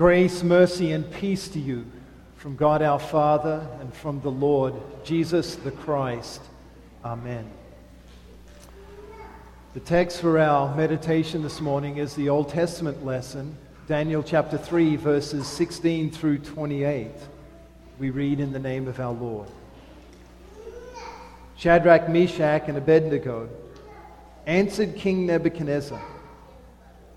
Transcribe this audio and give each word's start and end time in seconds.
Grace, 0.00 0.42
mercy, 0.42 0.92
and 0.92 1.12
peace 1.12 1.48
to 1.48 1.58
you 1.60 1.84
from 2.36 2.56
God 2.56 2.80
our 2.80 2.98
Father 2.98 3.68
and 3.82 3.92
from 3.92 4.18
the 4.22 4.30
Lord 4.30 4.72
Jesus 5.04 5.56
the 5.56 5.72
Christ. 5.72 6.40
Amen. 7.04 7.46
The 9.74 9.80
text 9.80 10.22
for 10.22 10.38
our 10.38 10.74
meditation 10.74 11.42
this 11.42 11.60
morning 11.60 11.98
is 11.98 12.14
the 12.14 12.30
Old 12.30 12.48
Testament 12.48 13.04
lesson, 13.04 13.54
Daniel 13.88 14.22
chapter 14.22 14.56
3, 14.56 14.96
verses 14.96 15.46
16 15.46 16.12
through 16.12 16.38
28. 16.38 17.10
We 17.98 18.08
read 18.08 18.40
in 18.40 18.52
the 18.52 18.58
name 18.58 18.88
of 18.88 19.00
our 19.00 19.12
Lord. 19.12 19.50
Shadrach, 21.58 22.08
Meshach, 22.08 22.68
and 22.68 22.78
Abednego 22.78 23.50
answered 24.46 24.96
King 24.96 25.26
Nebuchadnezzar 25.26 26.02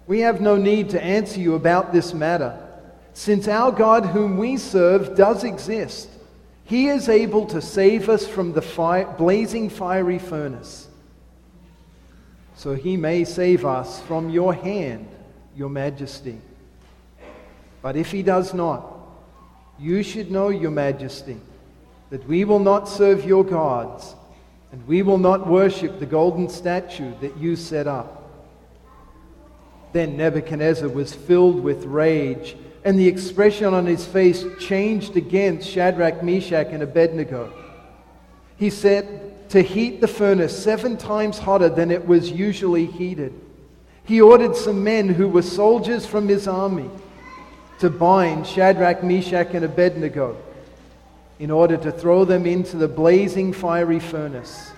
We 0.06 0.20
have 0.20 0.42
no 0.42 0.58
need 0.58 0.90
to 0.90 1.02
answer 1.02 1.40
you 1.40 1.56
about 1.56 1.94
this 1.94 2.14
matter 2.14 2.72
since 3.14 3.48
our 3.48 3.72
God, 3.72 4.08
whom 4.08 4.38
we 4.38 4.58
serve, 4.58 5.16
does 5.16 5.44
exist. 5.44 6.10
He 6.66 6.88
is 6.88 7.10
able 7.10 7.46
to 7.48 7.62
save 7.62 8.10
us 8.10 8.28
from 8.28 8.54
the 8.54 9.16
blazing 9.18 9.70
fiery 9.70 10.20
furnace. 10.20 10.88
So 12.56 12.74
he 12.74 12.98
may 12.98 13.24
save 13.24 13.66
us 13.66 14.02
from 14.02 14.30
your 14.30 14.54
hand, 14.54 15.08
your 15.56 15.70
majesty. 15.70 16.40
But 17.82 17.96
if 17.96 18.12
he 18.12 18.24
does 18.24 18.54
not, 18.54 18.92
you 19.78 20.02
should 20.02 20.32
know, 20.32 20.50
your 20.50 20.72
majesty, 20.72 21.38
that 22.10 22.26
we 22.28 22.46
will 22.46 22.60
not 22.60 22.88
serve 22.88 23.26
your 23.26 23.44
gods, 23.44 24.16
and 24.72 24.88
we 24.88 25.02
will 25.02 25.18
not 25.18 25.46
worship 25.46 26.00
the 26.00 26.06
golden 26.06 26.48
statue 26.48 27.14
that 27.20 27.38
you 27.38 27.56
set 27.56 27.86
up. 27.86 28.22
Then 29.92 30.18
Nebuchadnezzar 30.18 30.90
was 30.90 31.14
filled 31.14 31.62
with 31.62 31.86
rage 31.86 32.56
and 32.86 33.00
the 33.00 33.08
expression 33.08 33.74
on 33.74 33.86
his 33.86 34.06
face 34.06 34.46
changed 34.60 35.16
against 35.16 35.70
Shadrach, 35.70 36.22
Meshach, 36.22 36.68
and 36.68 36.84
Abednego. 36.84 37.52
He 38.58 38.70
said 38.70 39.50
to 39.50 39.62
heat 39.62 40.02
the 40.02 40.08
furnace 40.08 40.58
seven 40.58 40.98
times 40.98 41.38
hotter 41.38 41.70
than 41.70 41.92
it 41.92 42.06
was 42.06 42.32
usually 42.32 42.86
heated. 42.86 43.34
He 44.04 44.20
ordered 44.20 44.56
some 44.56 44.84
men 44.84 45.08
who 45.08 45.30
were 45.30 45.42
soldiers 45.42 46.06
from 46.06 46.28
his 46.28 46.48
army 46.48 46.90
to 47.80 47.90
bind 47.90 48.46
Shadrach, 48.46 49.04
Meshach, 49.04 49.54
and 49.54 49.64
Abednego 49.64 50.38
in 51.40 51.52
order 51.52 51.78
to 51.78 51.92
throw 51.92 52.26
them 52.26 52.46
into 52.46 52.78
the 52.78 52.88
blazing 52.88 53.54
fiery 53.54 54.00
furnace. 54.00 54.72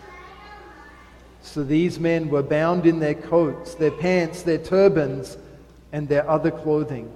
So 1.42 1.64
these 1.64 2.00
men 2.00 2.30
were 2.30 2.44
bound 2.44 2.86
in 2.86 3.00
their 3.00 3.14
coats, 3.14 3.76
their 3.76 3.92
pants, 3.92 4.44
their 4.44 4.58
turbans, 4.58 5.38
and 5.92 6.08
their 6.08 6.28
other 6.30 6.52
clothing 6.52 7.12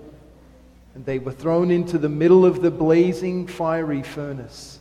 and 0.95 1.05
they 1.05 1.19
were 1.19 1.31
thrown 1.31 1.71
into 1.71 1.97
the 1.97 2.09
middle 2.09 2.45
of 2.45 2.61
the 2.61 2.71
blazing 2.71 3.47
fiery 3.47 4.03
furnace. 4.03 4.79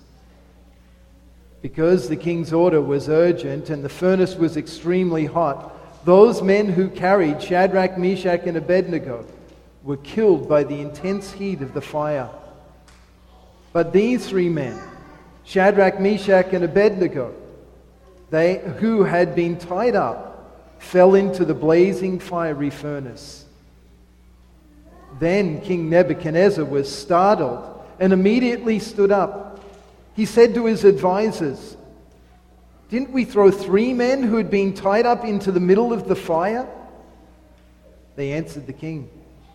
Because 1.60 2.08
the 2.08 2.16
king's 2.16 2.52
order 2.52 2.80
was 2.80 3.08
urgent 3.08 3.70
and 3.70 3.84
the 3.84 3.88
furnace 3.88 4.36
was 4.36 4.56
extremely 4.56 5.26
hot, 5.26 6.04
those 6.04 6.42
men 6.42 6.68
who 6.68 6.88
carried 6.88 7.42
Shadrach, 7.42 7.98
Meshach, 7.98 8.42
and 8.46 8.56
Abednego 8.56 9.26
were 9.82 9.96
killed 9.98 10.48
by 10.48 10.64
the 10.64 10.80
intense 10.80 11.32
heat 11.32 11.60
of 11.60 11.74
the 11.74 11.80
fire. 11.80 12.30
But 13.72 13.92
these 13.92 14.26
three 14.28 14.48
men, 14.48 14.80
Shadrach, 15.44 16.00
Meshach, 16.00 16.52
and 16.52 16.64
Abednego, 16.64 17.34
they 18.30 18.58
who 18.78 19.04
had 19.04 19.34
been 19.34 19.58
tied 19.58 19.96
up, 19.96 20.78
fell 20.78 21.14
into 21.14 21.44
the 21.44 21.54
blazing 21.54 22.18
fiery 22.18 22.70
furnace. 22.70 23.44
Then 25.18 25.60
King 25.60 25.90
Nebuchadnezzar 25.90 26.64
was 26.64 26.94
startled 26.94 27.82
and 27.98 28.12
immediately 28.12 28.78
stood 28.78 29.10
up. 29.10 29.60
He 30.14 30.24
said 30.24 30.54
to 30.54 30.66
his 30.66 30.84
advisers, 30.84 31.76
Didn't 32.88 33.10
we 33.10 33.24
throw 33.24 33.50
three 33.50 33.92
men 33.92 34.22
who 34.22 34.36
had 34.36 34.50
been 34.50 34.74
tied 34.74 35.06
up 35.06 35.24
into 35.24 35.52
the 35.52 35.60
middle 35.60 35.92
of 35.92 36.08
the 36.08 36.16
fire? 36.16 36.68
They 38.16 38.32
answered 38.32 38.66
the 38.66 38.72
king, 38.72 39.08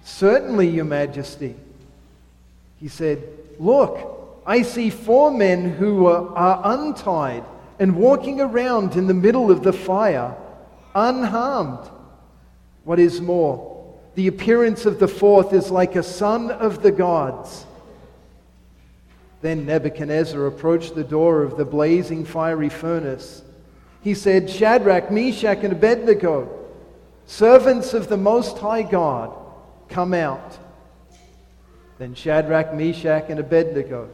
Certainly, 0.04 0.70
your 0.70 0.86
majesty. 0.86 1.56
He 2.80 2.88
said, 2.88 3.24
Look, 3.60 4.42
I 4.46 4.62
see 4.62 4.90
four 4.90 5.32
men 5.32 5.72
who 5.72 6.08
are 6.08 6.62
untied 6.64 7.46
and 7.80 7.96
walking 7.96 8.42
around 8.42 8.96
in 8.96 9.08
the 9.08 9.14
middle 9.14 9.50
of 9.50 9.64
the 9.64 9.74
fire, 9.74 10.36
unharmed. 10.94 11.90
What 12.84 13.00
is 13.00 13.22
more, 13.22 13.73
the 14.16 14.28
appearance 14.28 14.86
of 14.86 15.00
the 15.00 15.08
fourth 15.08 15.54
is 15.54 15.72
like 15.72 15.96
a 15.96 16.04
son 16.04 16.52
of 16.52 16.82
the 16.82 16.92
gods. 16.92 17.66
Then 19.42 19.66
Nebuchadnezzar 19.66 20.46
approached 20.46 20.96
the 20.96 21.04
door 21.04 21.44
of 21.44 21.58
the 21.58 21.66
blazing 21.66 22.24
fiery 22.24 22.70
furnace. 22.70 23.44
He 24.02 24.14
said, 24.14 24.50
Shadrach, 24.50 25.12
Meshach, 25.12 25.64
and 25.64 25.74
Abednego, 25.74 26.50
servants 27.26 27.94
of 27.94 28.08
the 28.08 28.18
Most 28.18 28.58
High 28.58 28.84
God, 28.84 29.36
come 29.90 30.14
out. 30.14 30.58
Then 31.98 32.16
Shadrach, 32.16 32.74
Meshach, 32.74 33.26
and 33.30 33.40
Abednego 33.40 34.10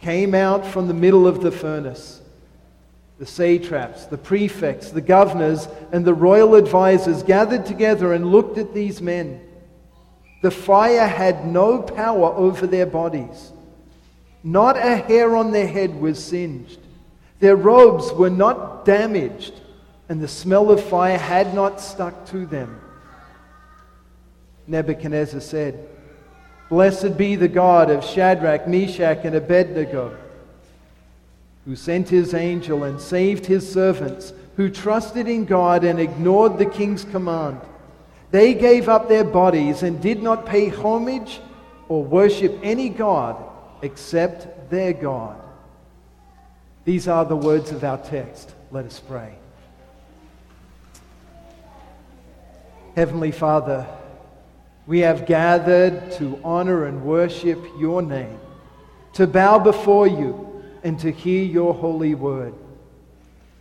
came 0.00 0.34
out 0.34 0.66
from 0.66 0.88
the 0.88 0.94
middle 0.94 1.26
of 1.26 1.42
the 1.42 1.52
furnace 1.52 2.21
the 3.22 3.28
satraps, 3.28 4.06
the 4.06 4.18
prefects, 4.18 4.90
the 4.90 5.00
governors, 5.00 5.68
and 5.92 6.04
the 6.04 6.12
royal 6.12 6.56
advisers 6.56 7.22
gathered 7.22 7.64
together 7.64 8.14
and 8.14 8.32
looked 8.32 8.58
at 8.58 8.74
these 8.74 9.00
men. 9.00 9.40
The 10.42 10.50
fire 10.50 11.06
had 11.06 11.46
no 11.46 11.80
power 11.80 12.34
over 12.34 12.66
their 12.66 12.84
bodies. 12.84 13.52
Not 14.42 14.76
a 14.76 14.96
hair 14.96 15.36
on 15.36 15.52
their 15.52 15.68
head 15.68 16.00
was 16.00 16.24
singed. 16.24 16.80
Their 17.38 17.54
robes 17.54 18.12
were 18.12 18.28
not 18.28 18.84
damaged, 18.84 19.54
and 20.08 20.20
the 20.20 20.26
smell 20.26 20.72
of 20.72 20.82
fire 20.82 21.16
had 21.16 21.54
not 21.54 21.80
stuck 21.80 22.26
to 22.30 22.44
them. 22.44 22.80
Nebuchadnezzar 24.66 25.38
said, 25.38 25.88
Blessed 26.68 27.16
be 27.16 27.36
the 27.36 27.46
God 27.46 27.88
of 27.88 28.04
Shadrach, 28.04 28.66
Meshach, 28.66 29.20
and 29.22 29.36
Abednego 29.36 30.18
who 31.64 31.76
sent 31.76 32.08
his 32.08 32.34
angel 32.34 32.84
and 32.84 33.00
saved 33.00 33.46
his 33.46 33.70
servants, 33.70 34.32
who 34.56 34.68
trusted 34.68 35.28
in 35.28 35.44
God 35.44 35.84
and 35.84 36.00
ignored 36.00 36.58
the 36.58 36.66
king's 36.66 37.04
command. 37.04 37.60
They 38.30 38.54
gave 38.54 38.88
up 38.88 39.08
their 39.08 39.24
bodies 39.24 39.82
and 39.82 40.00
did 40.00 40.22
not 40.22 40.46
pay 40.46 40.68
homage 40.68 41.40
or 41.88 42.02
worship 42.02 42.58
any 42.62 42.88
God 42.88 43.36
except 43.82 44.70
their 44.70 44.92
God. 44.92 45.40
These 46.84 47.06
are 47.08 47.24
the 47.24 47.36
words 47.36 47.70
of 47.70 47.84
our 47.84 47.98
text. 47.98 48.54
Let 48.70 48.86
us 48.86 48.98
pray. 48.98 49.34
Heavenly 52.96 53.30
Father, 53.30 53.86
we 54.86 55.00
have 55.00 55.26
gathered 55.26 56.12
to 56.12 56.40
honor 56.44 56.86
and 56.86 57.04
worship 57.04 57.58
your 57.78 58.02
name, 58.02 58.38
to 59.14 59.26
bow 59.26 59.58
before 59.58 60.06
you 60.06 60.51
and 60.82 60.98
to 61.00 61.10
hear 61.10 61.44
your 61.44 61.74
holy 61.74 62.14
word. 62.14 62.54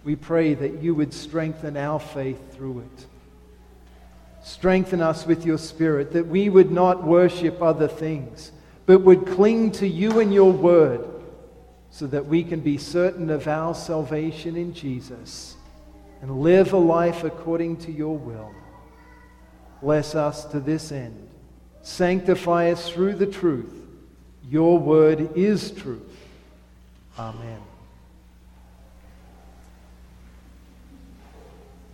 We 0.03 0.15
pray 0.15 0.53
that 0.55 0.81
you 0.81 0.95
would 0.95 1.13
strengthen 1.13 1.77
our 1.77 1.99
faith 1.99 2.53
through 2.53 2.79
it. 2.79 3.05
Strengthen 4.43 5.01
us 5.01 5.27
with 5.27 5.45
your 5.45 5.59
spirit, 5.59 6.13
that 6.13 6.27
we 6.27 6.49
would 6.49 6.71
not 6.71 7.03
worship 7.03 7.61
other 7.61 7.87
things, 7.87 8.51
but 8.87 9.01
would 9.01 9.27
cling 9.27 9.71
to 9.73 9.87
you 9.87 10.19
and 10.19 10.33
your 10.33 10.51
word, 10.51 11.07
so 11.91 12.07
that 12.07 12.25
we 12.25 12.43
can 12.43 12.59
be 12.59 12.77
certain 12.77 13.29
of 13.29 13.47
our 13.47 13.75
salvation 13.75 14.55
in 14.55 14.73
Jesus 14.73 15.55
and 16.21 16.39
live 16.39 16.73
a 16.73 16.77
life 16.77 17.23
according 17.23 17.77
to 17.77 17.91
your 17.91 18.17
will. 18.17 18.53
Bless 19.81 20.15
us 20.15 20.45
to 20.45 20.59
this 20.59 20.91
end. 20.91 21.29
Sanctify 21.81 22.71
us 22.71 22.89
through 22.89 23.15
the 23.15 23.25
truth. 23.25 23.73
Your 24.47 24.79
word 24.79 25.35
is 25.35 25.71
truth. 25.71 26.10
Amen. 27.19 27.61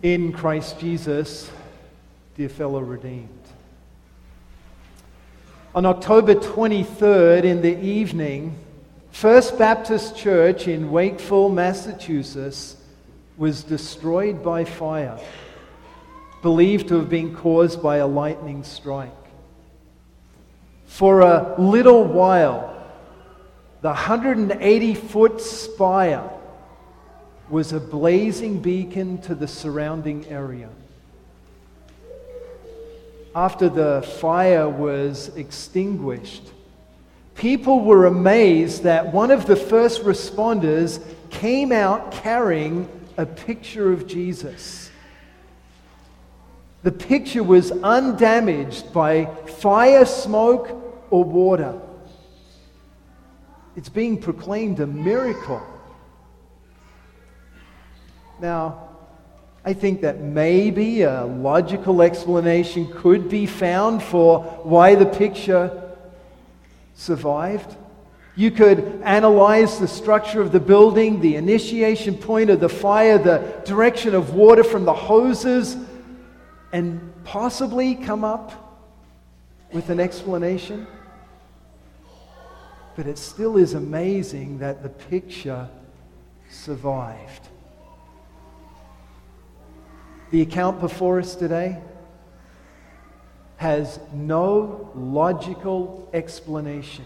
In 0.02 0.32
Christ 0.32 0.78
Jesus, 0.78 1.50
dear 2.36 2.48
fellow 2.48 2.80
redeemed. 2.80 3.28
On 5.74 5.84
October 5.84 6.34
23rd 6.34 7.44
in 7.44 7.62
the 7.62 7.78
evening, 7.80 8.56
First 9.10 9.58
Baptist 9.58 10.16
Church 10.16 10.68
in 10.68 10.90
Wakefield, 10.92 11.52
Massachusetts 11.52 12.76
was 13.36 13.64
destroyed 13.64 14.42
by 14.44 14.64
fire, 14.64 15.18
believed 16.42 16.88
to 16.88 16.94
have 16.96 17.08
been 17.08 17.34
caused 17.34 17.82
by 17.82 17.96
a 17.96 18.06
lightning 18.06 18.62
strike. 18.62 19.10
For 20.86 21.22
a 21.22 21.60
little 21.60 22.04
while, 22.04 22.77
the 23.80 23.88
180 23.88 24.94
foot 24.94 25.40
spire 25.40 26.28
was 27.48 27.72
a 27.72 27.80
blazing 27.80 28.60
beacon 28.60 29.18
to 29.22 29.34
the 29.34 29.48
surrounding 29.48 30.26
area. 30.26 30.68
after 33.34 33.68
the 33.68 34.02
fire 34.20 34.68
was 34.68 35.28
extinguished, 35.36 36.42
people 37.36 37.80
were 37.80 38.06
amazed 38.06 38.82
that 38.82 39.12
one 39.12 39.30
of 39.30 39.46
the 39.46 39.54
first 39.54 40.02
responders 40.02 41.00
came 41.30 41.70
out 41.70 42.10
carrying 42.10 42.88
a 43.16 43.24
picture 43.24 43.92
of 43.92 44.08
Jesus. 44.08 44.90
The 46.82 46.90
picture 46.90 47.44
was 47.44 47.70
undamaged 47.70 48.92
by 48.92 49.26
fire, 49.46 50.04
smoke, 50.04 50.70
or 51.10 51.22
water. 51.22 51.80
It's 53.78 53.88
being 53.88 54.20
proclaimed 54.20 54.80
a 54.80 54.88
miracle. 54.88 55.62
Now, 58.40 58.88
I 59.64 59.72
think 59.72 60.00
that 60.00 60.20
maybe 60.20 61.02
a 61.02 61.24
logical 61.24 62.02
explanation 62.02 62.92
could 62.92 63.28
be 63.28 63.46
found 63.46 64.02
for 64.02 64.42
why 64.64 64.96
the 64.96 65.06
picture 65.06 65.94
survived. 66.96 67.76
You 68.34 68.50
could 68.50 69.00
analyze 69.04 69.78
the 69.78 69.86
structure 69.86 70.40
of 70.40 70.50
the 70.50 70.58
building, 70.58 71.20
the 71.20 71.36
initiation 71.36 72.16
point 72.16 72.50
of 72.50 72.58
the 72.58 72.68
fire, 72.68 73.16
the 73.16 73.62
direction 73.64 74.12
of 74.12 74.34
water 74.34 74.64
from 74.64 74.86
the 74.86 74.92
hoses, 74.92 75.76
and 76.72 77.12
possibly 77.22 77.94
come 77.94 78.24
up 78.24 78.90
with 79.72 79.88
an 79.88 80.00
explanation. 80.00 80.88
But 82.98 83.06
it 83.06 83.16
still 83.16 83.58
is 83.58 83.74
amazing 83.74 84.58
that 84.58 84.82
the 84.82 84.88
picture 84.88 85.68
survived. 86.50 87.46
The 90.32 90.42
account 90.42 90.80
before 90.80 91.20
us 91.20 91.36
today 91.36 91.78
has 93.58 94.00
no 94.12 94.90
logical 94.96 96.10
explanation. 96.12 97.04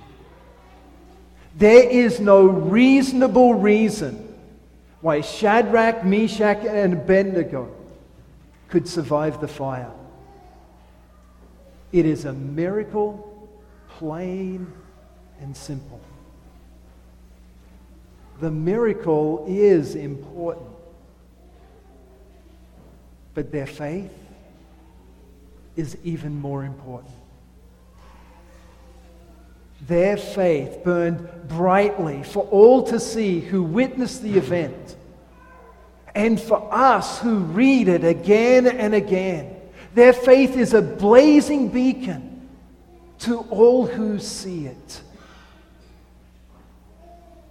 There 1.57 1.87
is 1.87 2.21
no 2.21 2.47
reasonable 2.47 3.53
reason 3.53 4.35
why 5.03 5.21
Shadrach, 5.21 6.07
Meshach, 6.07 6.65
and 6.65 6.95
Abednego 6.95 7.71
could 8.71 8.89
survive 8.89 9.43
the 9.43 9.49
fire. 9.49 9.93
It 11.93 12.07
is 12.07 12.25
a 12.25 12.33
miracle, 12.33 13.51
plain 13.99 14.73
and 15.43 15.57
simple. 15.57 16.01
The 18.41 18.51
miracle 18.51 19.45
is 19.47 19.95
important. 19.95 20.69
But 23.35 23.53
their 23.53 23.67
faith 23.67 24.13
is 25.77 25.97
even 26.05 26.41
more 26.41 26.65
important. 26.65 27.15
Their 29.87 30.17
faith 30.17 30.85
burned 30.85 31.29
brightly 31.49 32.23
for 32.23 32.45
all 32.45 32.85
to 32.85 33.01
see 33.01 33.41
who 33.41 33.63
witnessed 33.63 34.23
the 34.23 34.37
event, 34.37 34.97
and 36.15 36.41
for 36.41 36.73
us 36.73 37.21
who 37.21 37.39
read 37.39 37.89
it 37.89 38.05
again 38.05 38.67
and 38.67 38.95
again. 38.95 39.57
Their 39.95 40.13
faith 40.13 40.57
is 40.57 40.75
a 40.75 40.83
blazing 40.83 41.69
beacon 41.69 42.49
to 43.21 43.39
all 43.51 43.87
who 43.87 44.19
see 44.19 44.67
it. 44.67 45.03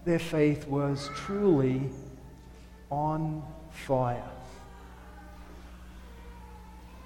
Their 0.06 0.19
faith 0.19 0.68
was 0.68 1.09
truly 1.15 1.89
on 2.89 3.44
fire. 3.71 4.30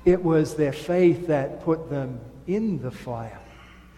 It 0.05 0.23
was 0.23 0.55
their 0.55 0.71
faith 0.71 1.27
that 1.27 1.63
put 1.63 1.89
them 1.89 2.19
in 2.47 2.81
the 2.81 2.91
fire. 2.91 3.39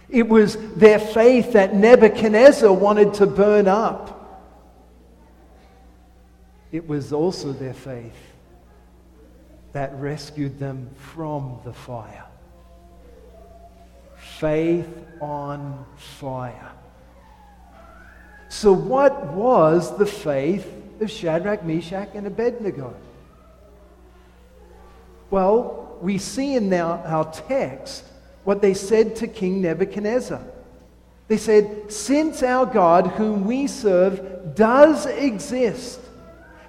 It 0.09 0.27
was 0.27 0.57
their 0.75 0.99
faith 0.99 1.53
that 1.53 1.75
Nebuchadnezzar 1.75 2.71
wanted 2.71 3.13
to 3.15 3.27
burn 3.27 3.67
up. 3.67 4.13
It 6.71 6.87
was 6.87 7.11
also 7.11 7.51
their 7.51 7.73
faith 7.73 8.15
that 9.73 9.93
rescued 9.99 10.59
them 10.59 10.89
from 10.95 11.59
the 11.65 11.73
fire. 11.73 12.25
Faith 14.15 14.87
on 15.21 15.85
fire. 15.97 16.71
So, 18.49 18.71
what 18.71 19.33
was 19.33 19.97
the 19.97 20.05
faith 20.05 20.65
of 21.01 21.11
Shadrach, 21.11 21.63
Meshach, 21.63 22.09
and 22.13 22.27
Abednego? 22.27 22.95
Well, 25.29 25.97
we 26.01 26.17
see 26.17 26.55
in 26.55 26.71
our, 26.73 26.99
our 27.05 27.31
text 27.31 28.05
what 28.43 28.61
they 28.61 28.73
said 28.73 29.15
to 29.17 29.27
King 29.27 29.61
Nebuchadnezzar. 29.61 30.41
They 31.27 31.37
said, 31.37 31.91
Since 31.91 32.41
our 32.43 32.65
God, 32.65 33.07
whom 33.07 33.45
we 33.45 33.67
serve, 33.67 34.55
does 34.55 35.05
exist, 35.05 35.99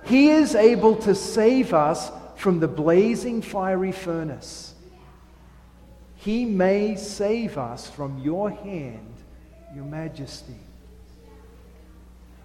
he 0.04 0.30
is 0.30 0.54
able 0.54 0.96
to 0.96 1.14
save 1.14 1.72
us 1.72 2.10
from 2.36 2.58
the 2.58 2.68
blazing 2.68 3.42
fiery 3.42 3.92
furnace. 3.92 4.74
He 6.16 6.44
may 6.44 6.96
save 6.96 7.58
us 7.58 7.88
from 7.88 8.18
your 8.18 8.50
hand, 8.50 9.14
your 9.74 9.84
majesty. 9.84 10.56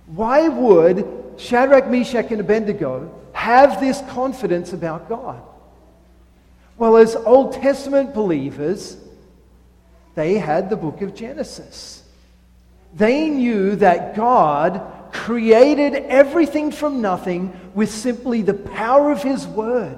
Why 0.08 0.48
would 0.48 1.08
Shadrach, 1.38 1.88
Meshach, 1.90 2.32
and 2.32 2.42
Abednego 2.42 3.14
have 3.34 3.80
this 3.80 4.02
confidence 4.10 4.74
about 4.74 5.10
God? 5.10 5.42
Well, 6.78 6.98
as 6.98 7.16
Old 7.16 7.54
Testament 7.54 8.14
believers, 8.14 8.98
they 10.16 10.38
had 10.38 10.70
the 10.70 10.76
book 10.76 11.02
of 11.02 11.16
Genesis. 11.16 12.04
They 12.96 13.30
knew 13.30 13.76
that 13.78 14.16
God 14.16 15.12
created 15.12 15.94
everything 15.94 16.72
from 16.72 17.02
nothing 17.02 17.60
with 17.74 17.92
simply 17.92 18.42
the 18.42 18.54
power 18.54 19.12
of 19.12 19.24
His 19.24 19.48
Word. 19.48 19.98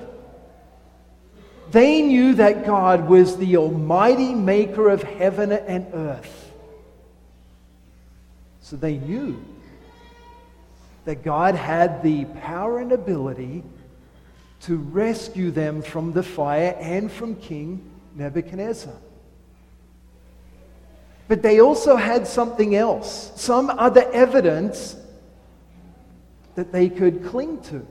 They 1.72 2.02
knew 2.02 2.36
that 2.36 2.66
God 2.66 3.08
was 3.10 3.38
the 3.38 3.58
almighty 3.58 4.34
maker 4.34 4.90
of 4.90 5.04
heaven 5.04 5.52
and 5.52 5.88
earth. 5.94 6.52
So 8.62 8.76
they 8.76 8.98
knew 8.98 9.44
that 11.06 11.24
God 11.24 11.56
had 11.56 12.04
the 12.04 12.26
power 12.26 12.80
and 12.80 12.92
ability 12.92 13.64
to 14.62 14.78
rescue 14.78 15.52
them 15.52 15.82
from 15.82 16.12
the 16.12 16.24
fire 16.24 16.76
and 16.80 17.12
from 17.12 17.36
King 17.36 17.90
Nebuchadnezzar. 18.16 18.94
But 21.28 21.42
they 21.42 21.60
also 21.60 21.96
had 21.96 22.28
something 22.28 22.76
else, 22.76 23.32
some 23.36 23.70
other 23.70 24.10
evidence 24.12 24.96
that 26.56 26.72
they 26.72 26.90
could 26.90 27.26
cling 27.26 27.62
to. 27.64 27.86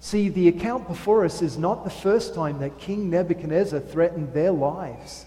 See, 0.00 0.28
the 0.28 0.48
account 0.48 0.88
before 0.88 1.24
us 1.24 1.42
is 1.42 1.56
not 1.56 1.84
the 1.84 1.90
first 1.90 2.34
time 2.34 2.58
that 2.58 2.78
King 2.78 3.08
Nebuchadnezzar 3.10 3.80
threatened 3.80 4.32
their 4.34 4.50
lives. 4.50 5.26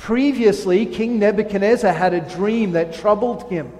Previously, 0.00 0.86
King 0.86 1.18
Nebuchadnezzar 1.18 1.92
had 1.92 2.14
a 2.14 2.22
dream 2.22 2.72
that 2.72 2.94
troubled 2.94 3.50
him. 3.50 3.70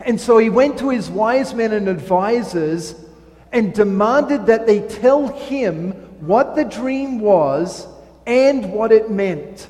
And 0.00 0.18
so 0.18 0.38
he 0.38 0.48
went 0.48 0.78
to 0.78 0.88
his 0.88 1.10
wise 1.10 1.52
men 1.52 1.72
and 1.72 1.86
advisors 1.86 2.94
and 3.52 3.74
demanded 3.74 4.46
that 4.46 4.66
they 4.66 4.80
tell 4.80 5.28
him 5.28 5.92
what 6.26 6.54
the 6.56 6.64
dream 6.64 7.20
was 7.20 7.86
and 8.26 8.72
what 8.72 8.90
it 8.90 9.10
meant. 9.10 9.68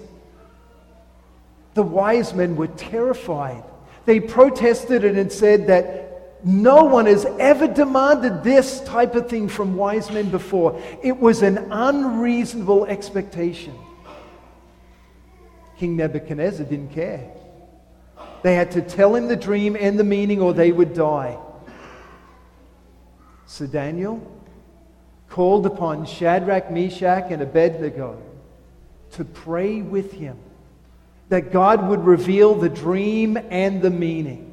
The 1.74 1.82
wise 1.82 2.32
men 2.32 2.54
were 2.54 2.68
terrified. 2.68 3.64
They 4.04 4.20
protested 4.20 5.04
and 5.04 5.32
said 5.32 5.66
that 5.66 6.44
no 6.44 6.84
one 6.84 7.06
has 7.06 7.24
ever 7.40 7.66
demanded 7.66 8.44
this 8.44 8.80
type 8.82 9.16
of 9.16 9.28
thing 9.28 9.48
from 9.48 9.74
wise 9.74 10.08
men 10.12 10.30
before. 10.30 10.80
It 11.02 11.18
was 11.18 11.42
an 11.42 11.66
unreasonable 11.72 12.86
expectation. 12.86 13.74
King 15.78 15.96
Nebuchadnezzar 15.96 16.66
didn't 16.66 16.92
care. 16.92 17.30
They 18.42 18.54
had 18.54 18.70
to 18.72 18.82
tell 18.82 19.14
him 19.14 19.28
the 19.28 19.36
dream 19.36 19.76
and 19.78 19.98
the 19.98 20.04
meaning, 20.04 20.40
or 20.40 20.54
they 20.54 20.72
would 20.72 20.94
die. 20.94 21.38
So 23.46 23.66
Daniel 23.66 24.20
called 25.28 25.66
upon 25.66 26.06
Shadrach, 26.06 26.70
Meshach, 26.70 27.30
and 27.30 27.42
Abednego 27.42 28.22
to 29.12 29.24
pray 29.24 29.82
with 29.82 30.12
him 30.12 30.38
that 31.28 31.52
God 31.52 31.88
would 31.88 32.04
reveal 32.04 32.54
the 32.54 32.68
dream 32.68 33.36
and 33.50 33.82
the 33.82 33.90
meaning. 33.90 34.52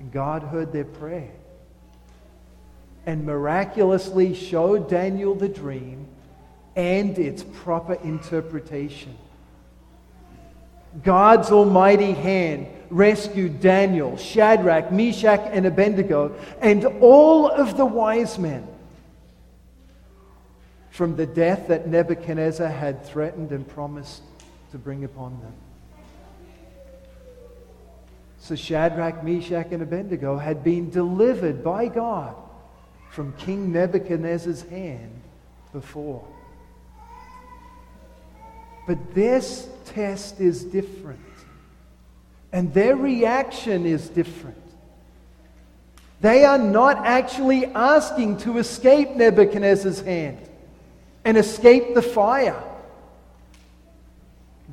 And 0.00 0.12
God 0.12 0.42
heard 0.42 0.72
their 0.72 0.84
prayer 0.84 1.30
and 3.06 3.24
miraculously 3.24 4.34
showed 4.34 4.88
Daniel 4.88 5.34
the 5.34 5.48
dream 5.48 6.06
and 6.78 7.18
its 7.18 7.42
proper 7.42 7.94
interpretation. 8.04 9.14
God's 11.02 11.50
almighty 11.50 12.12
hand 12.12 12.68
rescued 12.88 13.60
Daniel, 13.60 14.16
Shadrach, 14.16 14.92
Meshach, 14.92 15.40
and 15.52 15.66
Abednego, 15.66 16.34
and 16.60 16.84
all 17.00 17.48
of 17.48 17.76
the 17.76 17.84
wise 17.84 18.38
men. 18.38 18.66
from 20.98 21.14
the 21.14 21.26
death 21.26 21.68
that 21.68 21.86
Nebuchadnezzar 21.86 22.66
had 22.66 23.06
threatened 23.06 23.52
and 23.52 23.68
promised 23.68 24.20
to 24.72 24.78
bring 24.78 25.04
upon 25.04 25.38
them. 25.40 25.52
So 28.40 28.56
Shadrach, 28.56 29.22
Meshach, 29.22 29.68
and 29.70 29.80
Abednego 29.80 30.38
had 30.38 30.64
been 30.64 30.90
delivered 30.90 31.62
by 31.62 31.86
God 31.86 32.34
from 33.10 33.32
King 33.34 33.70
Nebuchadnezzar's 33.70 34.62
hand 34.62 35.20
before. 35.72 36.24
But 38.88 39.14
this 39.14 39.68
test 39.84 40.40
is 40.40 40.64
different. 40.64 41.20
And 42.52 42.72
their 42.72 42.96
reaction 42.96 43.84
is 43.84 44.08
different. 44.08 44.56
They 46.22 46.46
are 46.46 46.56
not 46.56 46.96
actually 47.04 47.66
asking 47.66 48.38
to 48.38 48.56
escape 48.56 49.10
Nebuchadnezzar's 49.10 50.00
hand 50.00 50.38
and 51.22 51.36
escape 51.36 51.94
the 51.94 52.00
fire. 52.00 52.64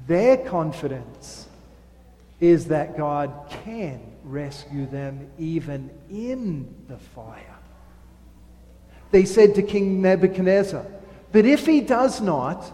Their 0.08 0.38
confidence 0.38 1.50
is 2.40 2.68
that 2.68 2.96
God 2.96 3.34
can 3.66 4.00
rescue 4.24 4.86
them 4.86 5.30
even 5.38 5.90
in 6.10 6.74
the 6.88 6.98
fire. 6.98 7.58
They 9.12 9.26
said 9.26 9.56
to 9.56 9.62
King 9.62 10.02
Nebuchadnezzar, 10.02 10.86
But 11.34 11.46
if 11.46 11.66
he 11.66 11.82
does 11.82 12.22
not, 12.22 12.72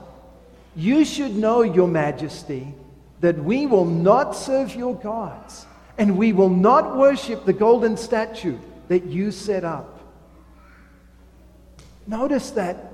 you 0.75 1.05
should 1.05 1.35
know, 1.35 1.61
Your 1.61 1.87
Majesty, 1.87 2.73
that 3.19 3.37
we 3.37 3.67
will 3.67 3.85
not 3.85 4.35
serve 4.35 4.75
your 4.75 4.95
gods, 4.95 5.65
and 5.97 6.17
we 6.17 6.33
will 6.33 6.49
not 6.49 6.97
worship 6.97 7.45
the 7.45 7.53
golden 7.53 7.97
statue 7.97 8.57
that 8.87 9.05
you 9.05 9.31
set 9.31 9.63
up. 9.63 9.99
Notice 12.07 12.51
that 12.51 12.91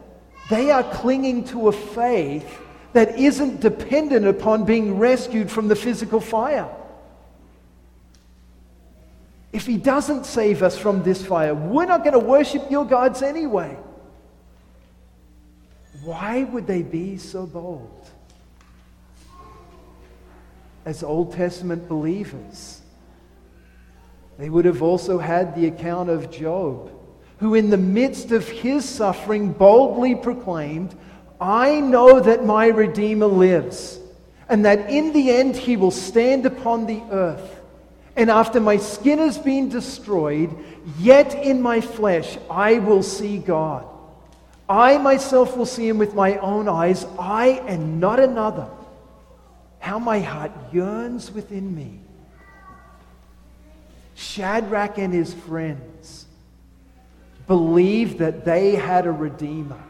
they 0.49 0.69
are 0.71 0.83
clinging 0.83 1.45
to 1.45 1.69
a 1.69 1.71
faith 1.71 2.61
that 2.93 3.17
isn't 3.17 3.61
dependent 3.61 4.25
upon 4.25 4.65
being 4.65 4.97
rescued 4.97 5.51
from 5.51 5.67
the 5.67 5.75
physical 5.75 6.19
fire. 6.19 6.69
If 9.53 9.65
he 9.65 9.77
doesn't 9.77 10.25
save 10.25 10.61
us 10.61 10.77
from 10.77 11.03
this 11.03 11.25
fire, 11.25 11.55
we're 11.55 11.85
not 11.85 12.03
going 12.03 12.13
to 12.13 12.19
worship 12.19 12.69
your 12.69 12.85
gods 12.85 13.21
anyway. 13.21 13.77
Why 16.07 16.45
would 16.45 16.67
they 16.67 16.83
be 16.83 17.17
so 17.17 17.45
bold? 17.45 18.09
As 20.85 21.03
Old 21.03 21.33
Testament 21.33 21.89
believers, 21.89 22.79
they 24.39 24.49
would 24.49 24.63
have 24.63 24.81
also 24.81 25.17
had 25.17 25.53
the 25.53 25.65
account 25.65 26.09
of 26.09 26.31
Job, 26.31 26.91
who, 27.39 27.55
in 27.55 27.69
the 27.69 27.77
midst 27.77 28.31
of 28.31 28.47
his 28.47 28.85
suffering, 28.85 29.51
boldly 29.51 30.15
proclaimed, 30.15 30.95
I 31.41 31.81
know 31.81 32.21
that 32.21 32.45
my 32.45 32.67
Redeemer 32.67 33.25
lives, 33.25 33.99
and 34.47 34.63
that 34.63 34.89
in 34.89 35.11
the 35.11 35.29
end 35.29 35.57
he 35.57 35.75
will 35.75 35.91
stand 35.91 36.45
upon 36.45 36.85
the 36.85 37.03
earth. 37.11 37.59
And 38.15 38.29
after 38.29 38.61
my 38.61 38.77
skin 38.77 39.19
has 39.19 39.37
been 39.37 39.67
destroyed, 39.67 40.55
yet 40.99 41.35
in 41.35 41.61
my 41.61 41.81
flesh 41.81 42.37
I 42.49 42.79
will 42.79 43.03
see 43.03 43.39
God. 43.39 43.85
I 44.69 44.97
myself 44.97 45.55
will 45.55 45.65
see 45.65 45.87
him 45.87 45.97
with 45.97 46.13
my 46.13 46.37
own 46.37 46.67
eyes, 46.67 47.05
I 47.17 47.61
and 47.67 47.99
not 47.99 48.19
another. 48.19 48.67
How 49.79 49.99
my 49.99 50.19
heart 50.19 50.51
yearns 50.73 51.31
within 51.31 51.73
me. 51.73 52.01
Shadrach 54.15 54.97
and 54.97 55.13
his 55.13 55.33
friends 55.33 56.25
believed 57.45 58.17
that 58.19 58.43
they 58.43 58.75
had 58.75 59.05
a 59.05 59.11
Redeemer, 59.11 59.81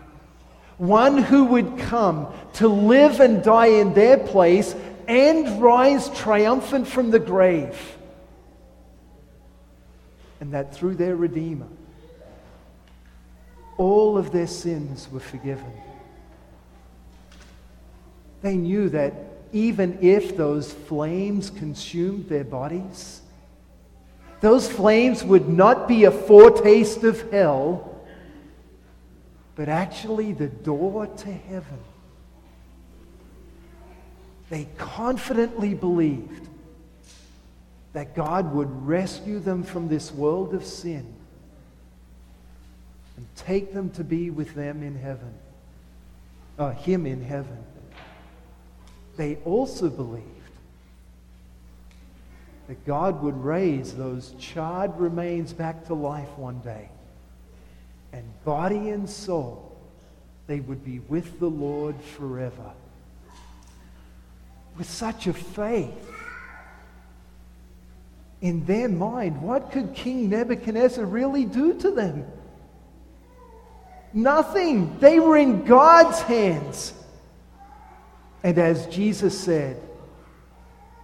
one 0.78 1.18
who 1.18 1.46
would 1.46 1.80
come 1.80 2.28
to 2.54 2.68
live 2.68 3.20
and 3.20 3.44
die 3.44 3.68
in 3.68 3.94
their 3.94 4.18
place 4.18 4.76
and 5.08 5.62
rise 5.62 6.10
triumphant 6.10 6.88
from 6.88 7.10
the 7.10 7.20
grave. 7.20 7.98
And 10.40 10.54
that 10.54 10.76
through 10.76 10.96
their 10.96 11.16
Redeemer, 11.16 11.68
all 13.78 14.18
of 14.18 14.32
their 14.32 14.48
sins 14.48 15.08
were 15.12 15.20
forgiven. 15.20 15.72
They 18.42 18.56
knew 18.56 18.90
that 18.90 19.14
even 19.54 20.00
if 20.02 20.36
those 20.36 20.74
flames 20.74 21.50
consumed 21.50 22.28
their 22.28 22.44
bodies, 22.44 23.22
those 24.42 24.70
flames 24.70 25.24
would 25.24 25.50
not 25.50 25.88
be 25.88 26.04
a 26.04 26.12
foretaste 26.12 27.04
of 27.04 27.32
hell, 27.32 28.06
but 29.56 29.70
actually 29.70 30.34
the 30.34 30.48
door 30.48 31.08
to 31.08 31.32
heaven. 31.32 31.80
They 34.50 34.68
confidently 34.78 35.74
believed 35.74 36.48
that 37.94 38.16
God 38.16 38.54
would 38.54 38.88
rescue 38.88 39.40
them 39.40 39.64
from 39.64 39.88
this 39.88 40.12
world 40.12 40.54
of 40.54 40.64
sin 40.64 41.17
and 43.18 43.26
take 43.36 43.74
them 43.74 43.90
to 43.92 44.04
be 44.04 44.30
with 44.30 44.54
them 44.54 44.84
in 44.84 44.96
heaven, 44.96 45.34
uh, 46.58 46.72
Him 46.72 47.06
in 47.06 47.22
heaven. 47.22 47.58
They 49.18 49.38
also 49.38 49.90
believed 49.90 50.26
that 52.68 52.86
God 52.86 53.24
would 53.24 53.44
raise 53.44 53.96
those 53.96 54.34
charred 54.40 54.98
remains 55.00 55.54
back 55.54 55.88
to 55.88 55.94
life 55.94 56.30
one 56.38 56.60
day. 56.60 56.90
And 58.14 58.26
body 58.46 58.90
and 58.90 59.10
soul, 59.10 59.76
they 60.46 60.60
would 60.60 60.86
be 60.86 61.00
with 61.00 61.40
the 61.40 61.50
Lord 61.50 61.96
forever. 62.02 62.72
With 64.78 64.90
such 64.90 65.28
a 65.28 65.34
faith, 65.34 66.12
in 68.42 68.66
their 68.66 68.88
mind, 68.88 69.42
what 69.42 69.72
could 69.72 69.96
King 69.96 70.30
Nebuchadnezzar 70.30 71.06
really 71.06 71.46
do 71.46 71.74
to 71.80 71.92
them? 71.92 72.26
Nothing. 74.18 74.98
They 74.98 75.20
were 75.20 75.38
in 75.38 75.64
God's 75.64 76.20
hands. 76.22 76.92
And 78.42 78.58
as 78.58 78.88
Jesus 78.88 79.40
said, 79.40 79.80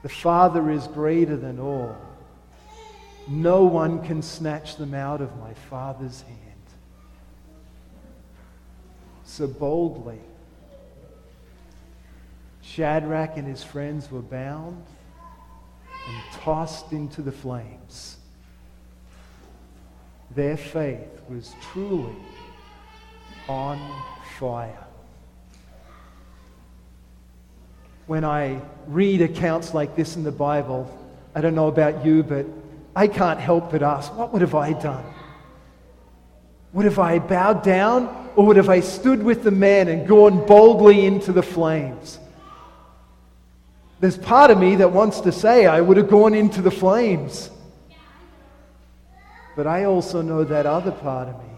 the 0.01 0.09
Father 0.09 0.71
is 0.71 0.87
greater 0.87 1.37
than 1.37 1.59
all. 1.59 1.95
No 3.27 3.65
one 3.65 4.03
can 4.03 4.23
snatch 4.23 4.77
them 4.77 4.95
out 4.95 5.21
of 5.21 5.37
my 5.37 5.53
Father's 5.53 6.23
hand. 6.23 6.39
So 9.25 9.45
boldly, 9.45 10.19
Shadrach 12.63 13.37
and 13.37 13.47
his 13.47 13.63
friends 13.63 14.09
were 14.09 14.23
bound 14.23 14.83
and 16.07 16.41
tossed 16.41 16.91
into 16.91 17.21
the 17.21 17.31
flames. 17.31 18.17
Their 20.31 20.57
faith 20.57 21.21
was 21.29 21.53
truly 21.71 22.15
on 23.47 23.79
fire. 24.39 24.85
When 28.07 28.23
I 28.23 28.61
read 28.87 29.21
accounts 29.21 29.73
like 29.73 29.95
this 29.95 30.15
in 30.15 30.23
the 30.23 30.31
Bible, 30.31 30.89
I 31.35 31.41
don't 31.41 31.55
know 31.55 31.67
about 31.67 32.05
you, 32.05 32.23
but 32.23 32.45
I 32.95 33.07
can't 33.07 33.39
help 33.39 33.71
but 33.71 33.81
ask, 33.81 34.15
what 34.15 34.33
would 34.33 34.41
have 34.41 34.55
I 34.55 34.73
done? 34.73 35.05
Would 36.73 36.85
have 36.85 36.99
I 36.99 37.19
bowed 37.19 37.63
down, 37.63 38.31
or 38.35 38.45
would 38.47 38.57
have 38.57 38.69
I 38.69 38.79
stood 38.79 39.23
with 39.23 39.43
the 39.43 39.51
man 39.51 39.87
and 39.87 40.07
gone 40.07 40.45
boldly 40.45 41.05
into 41.05 41.31
the 41.31 41.43
flames? 41.43 42.19
There's 43.99 44.17
part 44.17 44.51
of 44.51 44.57
me 44.57 44.75
that 44.77 44.91
wants 44.91 45.21
to 45.21 45.31
say 45.31 45.65
I 45.65 45.79
would 45.79 45.97
have 45.97 46.09
gone 46.09 46.33
into 46.33 46.61
the 46.61 46.71
flames. 46.71 47.49
But 49.55 49.67
I 49.67 49.85
also 49.85 50.21
know 50.21 50.43
that 50.43 50.65
other 50.65 50.91
part 50.91 51.29
of 51.29 51.37
me 51.37 51.53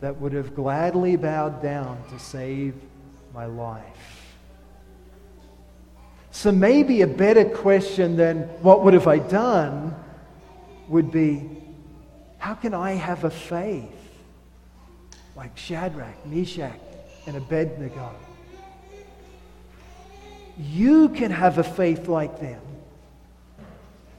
that 0.00 0.20
would 0.20 0.32
have 0.32 0.54
gladly 0.54 1.16
bowed 1.16 1.62
down 1.62 2.02
to 2.10 2.18
save 2.18 2.74
my 3.34 3.46
life. 3.46 3.82
So 6.30 6.52
maybe 6.52 7.02
a 7.02 7.06
better 7.06 7.44
question 7.44 8.16
than 8.16 8.42
what 8.62 8.84
would 8.84 8.94
have 8.94 9.08
I 9.08 9.18
done 9.18 9.94
would 10.88 11.10
be 11.10 11.50
how 12.38 12.54
can 12.54 12.72
I 12.72 12.92
have 12.92 13.24
a 13.24 13.30
faith 13.30 13.90
like 15.34 15.56
Shadrach, 15.56 16.24
Meshach, 16.24 16.78
and 17.26 17.36
Abednego? 17.36 18.14
You 20.56 21.08
can 21.08 21.32
have 21.32 21.58
a 21.58 21.64
faith 21.64 22.06
like 22.06 22.40
them 22.40 22.60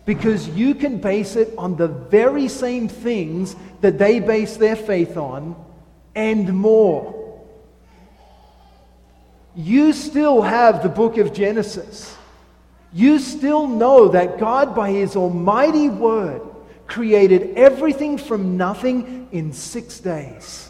because 0.06 0.50
you 0.50 0.76
can 0.76 0.98
base 0.98 1.36
it 1.36 1.54
on 1.58 1.76
the 1.78 1.88
very 1.88 2.48
same 2.50 2.90
things 2.90 3.56
that 3.80 3.98
they 3.98 4.20
base 4.20 4.58
their 4.58 4.76
faith 4.76 5.16
on 5.16 5.56
and 6.16 6.54
more. 6.54 7.16
You 9.56 9.94
still 9.94 10.42
have 10.42 10.84
the 10.84 10.90
book 10.90 11.18
of 11.18 11.34
Genesis. 11.34 12.16
You 12.94 13.20
still 13.20 13.68
know 13.68 14.10
that 14.10 14.40
God, 14.40 14.76
by 14.76 14.92
His 14.92 15.16
almighty 15.16 15.90
word, 15.90 16.42
created 16.88 17.56
everything 17.58 18.18
from 18.18 18.58
nothing 18.58 19.28
in 19.32 19.54
six 19.54 20.00
days. 20.00 20.70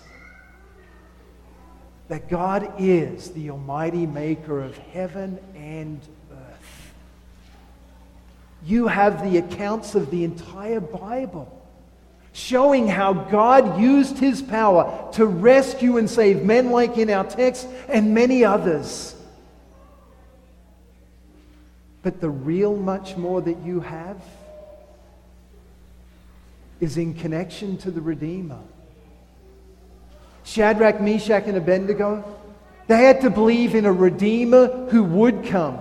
that 2.10 2.28
God 2.28 2.74
is 2.80 3.32
the 3.32 3.52
Almighty 3.52 4.08
Maker 4.08 4.62
of 4.62 4.76
heaven 4.78 5.40
and 5.56 6.02
earth. 6.32 6.94
You 8.66 8.88
have 8.88 9.24
the 9.24 9.38
accounts 9.38 9.94
of 9.96 10.10
the 10.10 10.24
entire 10.24 10.80
Bible 10.80 11.59
showing 12.40 12.88
how 12.88 13.12
God 13.12 13.80
used 13.80 14.18
his 14.18 14.42
power 14.42 15.10
to 15.14 15.26
rescue 15.26 15.98
and 15.98 16.10
save 16.10 16.44
men 16.44 16.72
like 16.72 16.98
in 16.98 17.10
our 17.10 17.26
text 17.26 17.68
and 17.90 18.14
many 18.14 18.46
others. 18.46 19.14
But 22.02 22.22
the 22.22 22.30
real 22.30 22.78
much 22.78 23.18
more 23.18 23.42
that 23.42 23.58
you 23.66 23.82
have 23.82 24.22
is 26.80 26.98
in 26.98 27.14
connection 27.14 27.78
to 27.80 27.92
the 27.92 28.00
Redeemer. 28.00 28.60
Shadrach, 30.46 31.02
Meshach, 31.02 31.44
and 31.46 31.58
Abednego, 31.58 32.24
they 32.88 33.04
had 33.04 33.22
to 33.22 33.30
believe 33.30 33.76
in 33.76 33.86
a 33.86 33.92
Redeemer 33.92 34.88
who 34.88 35.04
would 35.04 35.46
come. 35.46 35.78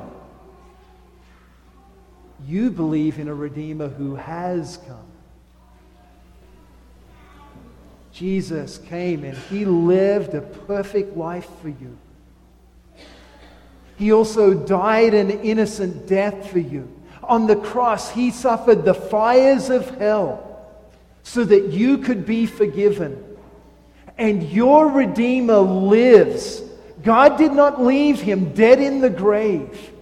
You 2.47 2.71
believe 2.71 3.21
in 3.21 3.29
a 3.29 3.35
Redeemer 3.35 3.89
who 3.89 4.17
has 4.17 4.79
come. 4.89 5.18
Jesus 8.19 8.79
came 8.79 9.23
and 9.23 9.39
he 9.49 9.65
lived 9.65 10.35
a 10.35 10.41
perfect 10.41 11.17
life 11.17 11.49
for 11.63 11.69
you. 11.69 11.97
He 13.97 14.11
also 14.11 14.55
died 14.55 15.15
an 15.15 15.31
innocent 15.31 16.09
death 16.09 16.51
for 16.51 16.59
you. 16.59 16.93
On 17.23 17.47
the 17.47 17.55
cross, 17.55 18.11
he 18.11 18.33
suffered 18.33 18.85
the 18.85 18.95
fires 18.95 19.71
of 19.71 19.89
hell 19.99 20.67
so 21.23 21.45
that 21.45 21.67
you 21.67 21.99
could 21.99 22.27
be 22.27 22.47
forgiven. 22.47 23.25
And 24.17 24.43
your 24.43 24.91
Redeemer 24.91 25.59
lives. 25.59 26.63
God 27.05 27.39
did 27.39 27.53
not 27.53 27.81
leave 27.81 28.21
him 28.21 28.53
dead 28.53 28.81
in 28.81 29.01
the 29.01 29.11
grave, 29.11 29.93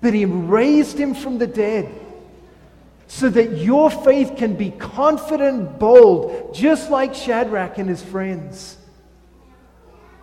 but 0.00 0.14
he 0.14 0.24
raised 0.24 0.96
him 0.96 1.12
from 1.14 1.36
the 1.36 1.46
dead 1.46 1.99
so 3.10 3.28
that 3.28 3.58
your 3.58 3.90
faith 3.90 4.36
can 4.36 4.54
be 4.54 4.70
confident, 4.70 5.80
bold, 5.80 6.54
just 6.54 6.92
like 6.92 7.12
Shadrach 7.12 7.76
and 7.76 7.88
his 7.88 8.00
friends. 8.00 8.78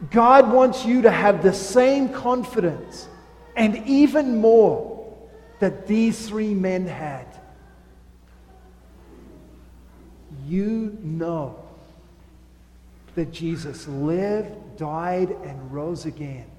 God 0.10 0.54
wants 0.54 0.86
you 0.86 1.02
to 1.02 1.12
have 1.12 1.44
the 1.44 1.52
same 1.52 2.08
confidence 2.08 3.10
and 3.58 3.86
even 3.90 4.38
more 4.38 5.14
that 5.60 5.86
these 5.86 6.30
three 6.30 6.54
men 6.54 6.88
had. 6.88 7.28
You 10.46 10.98
know 11.02 11.60
that 13.16 13.34
Jesus 13.34 13.86
lived, 13.90 14.78
died, 14.78 15.32
and 15.44 15.74
rose 15.74 16.06
again 16.06 16.50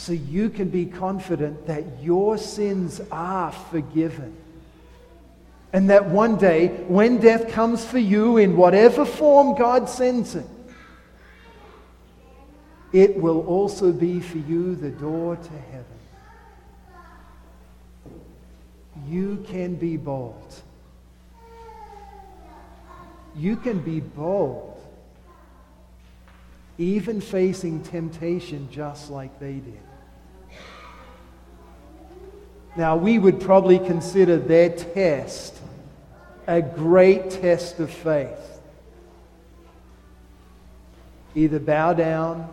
so 0.00 0.12
you 0.12 0.48
can 0.48 0.70
be 0.70 0.86
confident 0.86 1.66
that 1.66 1.84
your 2.00 2.38
sins 2.38 3.02
are 3.12 3.52
forgiven. 3.52 4.34
And 5.74 5.90
that 5.90 6.06
one 6.06 6.38
day, 6.38 6.68
when 6.88 7.18
death 7.18 7.50
comes 7.52 7.84
for 7.84 7.98
you 7.98 8.38
in 8.38 8.56
whatever 8.56 9.04
form 9.04 9.58
God 9.58 9.90
sends 9.90 10.34
it, 10.34 10.46
it 12.94 13.14
will 13.14 13.46
also 13.46 13.92
be 13.92 14.20
for 14.20 14.38
you 14.38 14.74
the 14.74 14.88
door 14.88 15.36
to 15.36 15.50
heaven. 15.50 15.84
You 19.06 19.44
can 19.48 19.74
be 19.74 19.98
bold. 19.98 20.62
You 23.36 23.54
can 23.54 23.80
be 23.80 24.00
bold, 24.00 24.82
even 26.78 27.20
facing 27.20 27.82
temptation 27.82 28.66
just 28.72 29.10
like 29.10 29.38
they 29.38 29.52
did. 29.52 29.89
Now, 32.76 32.96
we 32.96 33.18
would 33.18 33.40
probably 33.40 33.78
consider 33.78 34.36
their 34.36 34.70
test 34.70 35.60
a 36.46 36.60
great 36.60 37.30
test 37.30 37.78
of 37.78 37.90
faith. 37.90 38.60
Either 41.34 41.60
bow 41.60 41.92
down 41.92 42.48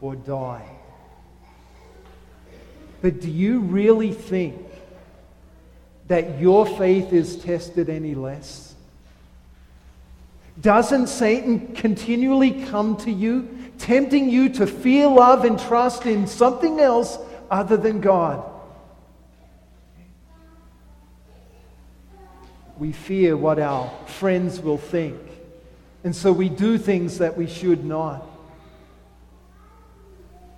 or 0.00 0.14
die. 0.14 0.68
But 3.02 3.20
do 3.20 3.30
you 3.30 3.60
really 3.60 4.12
think 4.12 4.60
that 6.06 6.38
your 6.38 6.66
faith 6.66 7.12
is 7.12 7.36
tested 7.36 7.90
any 7.90 8.14
less? 8.14 8.74
Doesn't 10.60 11.08
Satan 11.08 11.74
continually 11.74 12.64
come 12.66 12.96
to 12.98 13.10
you, 13.10 13.48
tempting 13.78 14.30
you 14.30 14.48
to 14.50 14.66
feel 14.68 15.14
love 15.14 15.44
and 15.44 15.58
trust 15.58 16.06
in 16.06 16.28
something 16.28 16.78
else 16.80 17.18
other 17.50 17.76
than 17.76 18.00
God? 18.00 18.44
We 22.78 22.92
fear 22.92 23.36
what 23.36 23.58
our 23.58 23.90
friends 24.06 24.60
will 24.60 24.78
think. 24.78 25.18
And 26.04 26.14
so 26.14 26.32
we 26.32 26.48
do 26.48 26.78
things 26.78 27.18
that 27.18 27.36
we 27.36 27.46
should 27.46 27.84
not. 27.84 28.26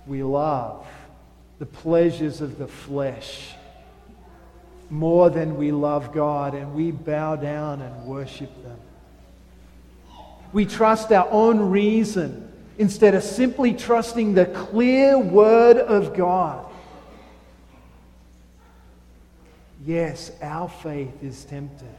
We 0.05 0.23
love 0.23 0.85
the 1.59 1.65
pleasures 1.65 2.41
of 2.41 2.57
the 2.57 2.67
flesh 2.67 3.53
more 4.89 5.29
than 5.29 5.55
we 5.55 5.71
love 5.71 6.13
God, 6.13 6.55
and 6.55 6.73
we 6.73 6.91
bow 6.91 7.35
down 7.35 7.81
and 7.81 8.05
worship 8.05 8.49
them. 8.63 8.79
We 10.51 10.65
trust 10.65 11.11
our 11.11 11.29
own 11.29 11.59
reason 11.69 12.51
instead 12.79 13.13
of 13.13 13.21
simply 13.21 13.73
trusting 13.73 14.33
the 14.33 14.47
clear 14.47 15.17
word 15.17 15.77
of 15.77 16.15
God. 16.15 16.65
Yes, 19.85 20.31
our 20.41 20.67
faith 20.67 21.23
is 21.23 21.45
tempted 21.45 21.98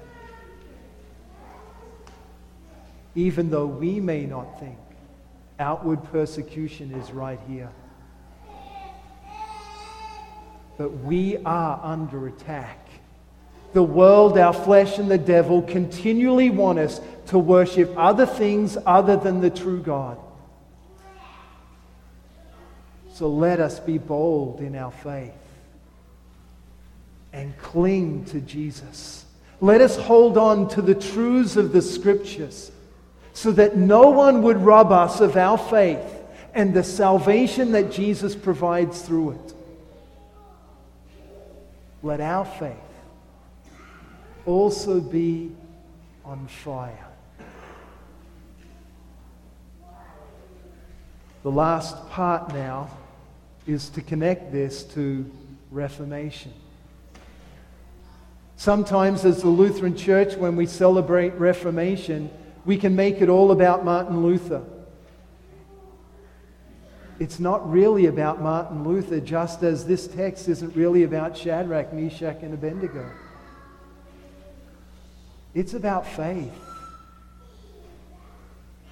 even 3.15 3.51
though 3.51 3.67
we 3.67 4.01
may 4.01 4.25
not 4.27 4.61
think 4.61 4.79
outward 5.59 6.03
persecution 6.05 6.93
is 6.93 7.11
right 7.11 7.41
here. 7.49 7.71
But 10.79 10.91
we 10.91 11.37
are 11.39 11.79
under 11.83 12.29
attack. 12.29 12.89
The 13.73 13.83
world, 13.83 14.39
our 14.39 14.55
flesh, 14.55 14.99
and 14.99 15.11
the 15.11 15.19
devil 15.19 15.63
continually 15.63 16.51
want 16.51 16.79
us 16.79 17.01
to 17.27 17.39
worship 17.39 17.93
other 17.97 18.27
things 18.27 18.77
other 18.87 19.17
than 19.17 19.41
the 19.41 19.51
true 19.51 19.81
God. 19.81 20.19
So 23.13 23.29
let 23.29 23.61
us 23.61 23.79
be 23.79 23.99
bold 23.99 24.61
in 24.61 24.75
our 24.75 24.91
faith 24.91 25.35
and 27.33 27.57
cling 27.59 28.25
to 28.27 28.41
Jesus. 28.41 29.27
Let 29.61 29.83
us 29.83 29.97
hold 29.97 30.39
on 30.39 30.69
to 30.71 30.83
the 30.83 30.95
truths 30.95 31.57
of 31.57 31.73
the 31.73 31.83
scriptures 31.83 32.73
so 33.33 33.53
that 33.53 33.77
no 33.77 34.11
one 34.11 34.43
would 34.43 34.59
rob 34.59 34.93
us 34.93 35.21
of 35.21 35.37
our 35.37 35.59
faith 35.59 35.99
and 36.55 36.75
the 36.75 36.83
salvation 36.83 37.73
that 37.73 37.93
Jesus 37.93 38.35
provides 38.35 39.03
through 39.03 39.33
it. 39.33 39.55
Let 42.03 42.21
our 42.21 42.45
faith 42.45 42.77
also 44.47 45.01
be 45.01 45.53
on 46.25 46.47
fire. 46.47 47.07
The 51.43 51.51
last 51.51 52.09
part 52.11 52.53
now 52.53 52.91
is 53.67 53.89
to 53.91 54.03
connect 54.03 54.53
this 54.53 54.83
to 54.85 55.31
Reformation. 55.71 56.53
Sometimes, 58.57 59.25
as 59.25 59.41
the 59.41 59.49
Lutheran 59.49 59.97
Church, 59.97 60.35
when 60.35 60.55
we 60.55 60.67
celebrate 60.67 61.31
Reformation, 61.35 62.29
we 62.65 62.77
can 62.77 62.95
make 62.95 63.21
it 63.21 63.29
all 63.29 63.53
about 63.53 63.85
Martin 63.85 64.23
Luther. 64.23 64.63
It's 67.19 67.39
not 67.39 67.71
really 67.71 68.07
about 68.07 68.41
Martin 68.41 68.83
Luther, 68.83 69.21
just 69.21 69.63
as 69.63 69.85
this 69.85 70.07
text 70.07 70.49
isn't 70.49 70.75
really 70.75 71.03
about 71.03 71.37
Shadrach, 71.37 71.93
Meshach, 71.93 72.39
and 72.43 72.55
Abednego. 72.55 73.11
It's 75.55 75.75
about 75.75 76.07
faith. 76.07 76.53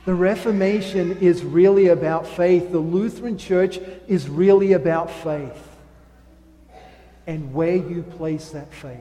The 0.04 0.14
Reformation 0.14 1.18
is 1.18 1.42
really 1.42 1.88
about 1.88 2.26
faith. 2.26 2.72
The 2.72 2.78
Lutheran 2.78 3.38
Church 3.38 3.78
is 4.06 4.28
really 4.28 4.72
about 4.72 5.10
faith 5.10 5.64
and 7.26 7.52
where 7.52 7.76
you 7.76 8.02
place 8.02 8.50
that 8.50 8.72
faith. 8.72 8.96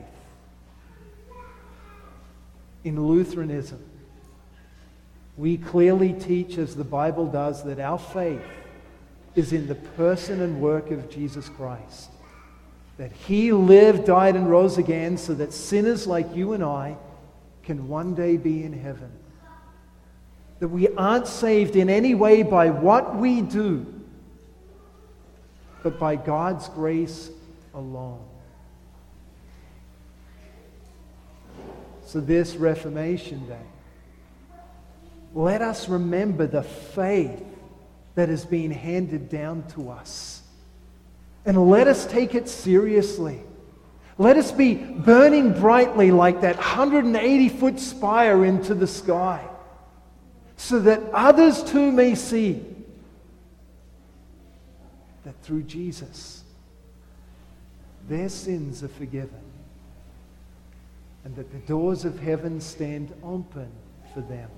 In 2.84 3.06
Lutheranism, 3.06 3.82
we 5.38 5.56
clearly 5.56 6.12
teach, 6.12 6.58
as 6.58 6.74
the 6.74 6.84
Bible 6.84 7.26
does, 7.26 7.62
that 7.62 7.78
our 7.78 7.98
faith 7.98 8.42
is 9.36 9.52
in 9.52 9.68
the 9.68 9.76
person 9.76 10.42
and 10.42 10.60
work 10.60 10.90
of 10.90 11.08
Jesus 11.08 11.48
Christ. 11.48 12.10
That 12.96 13.12
he 13.12 13.52
lived, 13.52 14.04
died, 14.04 14.34
and 14.34 14.50
rose 14.50 14.78
again 14.78 15.16
so 15.16 15.34
that 15.34 15.52
sinners 15.52 16.08
like 16.08 16.34
you 16.34 16.54
and 16.54 16.64
I 16.64 16.96
can 17.62 17.86
one 17.86 18.16
day 18.16 18.36
be 18.36 18.64
in 18.64 18.72
heaven. 18.72 19.12
that 20.58 20.68
we 20.68 20.88
aren't 20.96 21.28
saved 21.28 21.76
in 21.76 21.88
any 21.88 22.16
way 22.16 22.42
by 22.42 22.68
what 22.70 23.14
we 23.16 23.40
do, 23.40 23.86
but 25.84 26.00
by 26.00 26.16
God's 26.16 26.68
grace 26.70 27.30
alone. 27.74 28.24
So, 32.04 32.18
this 32.20 32.56
Reformation 32.56 33.46
Day, 33.46 33.66
let 35.38 35.62
us 35.62 35.88
remember 35.88 36.48
the 36.48 36.64
faith 36.64 37.44
that 38.16 38.28
has 38.28 38.44
been 38.44 38.72
handed 38.72 39.28
down 39.28 39.62
to 39.68 39.88
us. 39.88 40.42
And 41.46 41.70
let 41.70 41.86
us 41.86 42.06
take 42.06 42.34
it 42.34 42.48
seriously. 42.48 43.40
Let 44.18 44.36
us 44.36 44.50
be 44.50 44.74
burning 44.74 45.52
brightly 45.52 46.10
like 46.10 46.40
that 46.40 46.56
180 46.56 47.48
foot 47.50 47.78
spire 47.78 48.44
into 48.44 48.74
the 48.74 48.88
sky, 48.88 49.46
so 50.56 50.80
that 50.80 51.00
others 51.12 51.62
too 51.62 51.92
may 51.92 52.16
see 52.16 52.60
that 55.22 55.40
through 55.44 55.62
Jesus, 55.62 56.42
their 58.08 58.28
sins 58.28 58.82
are 58.82 58.88
forgiven 58.88 59.44
and 61.24 61.36
that 61.36 61.52
the 61.52 61.58
doors 61.58 62.04
of 62.04 62.18
heaven 62.18 62.60
stand 62.60 63.14
open 63.22 63.70
for 64.12 64.20
them. 64.22 64.50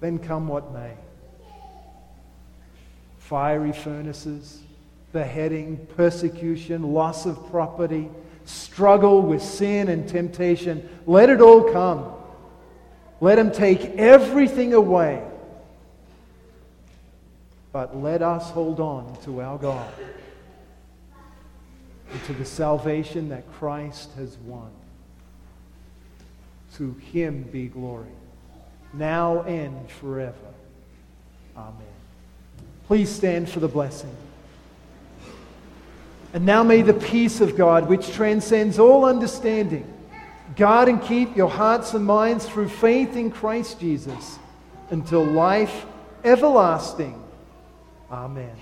Then 0.00 0.18
come 0.18 0.48
what 0.48 0.72
may. 0.72 0.92
Fiery 3.18 3.72
furnaces, 3.72 4.62
beheading, 5.12 5.86
persecution, 5.96 6.82
loss 6.92 7.26
of 7.26 7.50
property, 7.50 8.08
struggle 8.44 9.22
with 9.22 9.42
sin 9.42 9.88
and 9.88 10.08
temptation. 10.08 10.88
Let 11.06 11.30
it 11.30 11.40
all 11.40 11.72
come. 11.72 12.12
Let 13.20 13.38
him 13.38 13.52
take 13.52 13.82
everything 13.96 14.74
away. 14.74 15.22
But 17.72 17.96
let 17.96 18.22
us 18.22 18.50
hold 18.50 18.80
on 18.80 19.16
to 19.24 19.40
our 19.42 19.58
God 19.58 19.92
and 22.10 22.24
to 22.24 22.32
the 22.32 22.44
salvation 22.44 23.28
that 23.28 23.50
Christ 23.52 24.10
has 24.16 24.36
won. 24.38 24.70
To 26.76 26.94
him 27.12 27.42
be 27.52 27.66
glory, 27.66 28.08
now 28.92 29.42
and 29.42 29.90
forever. 29.90 30.34
Amen. 31.56 31.74
Please 32.86 33.08
stand 33.08 33.48
for 33.48 33.60
the 33.60 33.68
blessing. 33.68 34.14
And 36.32 36.46
now 36.46 36.62
may 36.62 36.82
the 36.82 36.94
peace 36.94 37.40
of 37.40 37.56
God, 37.56 37.88
which 37.88 38.12
transcends 38.12 38.78
all 38.78 39.04
understanding, 39.04 39.92
guard 40.56 40.88
and 40.88 41.02
keep 41.02 41.36
your 41.36 41.50
hearts 41.50 41.94
and 41.94 42.04
minds 42.04 42.46
through 42.46 42.68
faith 42.68 43.16
in 43.16 43.30
Christ 43.30 43.80
Jesus 43.80 44.38
until 44.90 45.24
life 45.24 45.86
everlasting. 46.24 47.20
Amen. 48.10 48.56